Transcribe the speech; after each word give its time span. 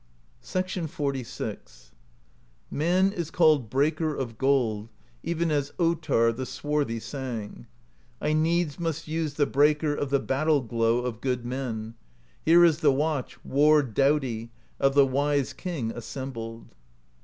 XLVI. 0.43 1.91
"Man 2.71 3.11
is 3.13 3.29
called 3.29 3.69
Breaker 3.69 4.15
of 4.15 4.39
Gold, 4.39 4.89
even 5.21 5.51
as 5.51 5.73
Ottarr 5.77 6.35
the 6.35 6.47
Swarthy 6.47 6.99
sang: 6.99 7.67
I 8.19 8.33
needs 8.33 8.79
must 8.79 9.07
use 9.07 9.35
the 9.35 9.45
Breaker 9.45 9.93
Of 9.93 10.09
the 10.09 10.19
Battle 10.19 10.61
Glow 10.61 11.05
of 11.05 11.21
good 11.21 11.45
men; 11.45 11.93
Here 12.43 12.65
is 12.65 12.79
the 12.79 12.91
watch 12.91 13.45
war 13.45 13.83
doughty 13.83 14.49
Of 14.79 14.95
the 14.95 15.05
Wise 15.05 15.53
King 15.53 15.91
assembled. 15.91 16.73